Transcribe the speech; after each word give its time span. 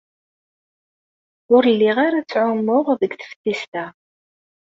Ur 1.55 1.63
lliɣ 1.73 1.97
ara 2.05 2.19
ttɛumuɣ 2.25 2.85
deg 3.01 3.11
teftist-a. 3.19 3.85